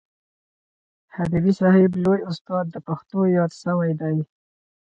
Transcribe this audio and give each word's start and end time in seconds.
حبیبي 1.15 1.53
صاحب 1.59 1.91
لوی 2.03 2.19
استاد 2.31 2.65
د 2.71 2.75
پښتو 2.87 3.17
یاد 3.37 3.51
سوی 3.63 3.91
دئ. 3.99 4.15